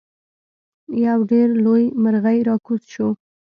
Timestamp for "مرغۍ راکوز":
2.03-2.81